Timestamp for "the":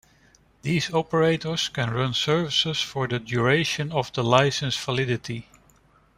3.07-3.19, 4.13-4.23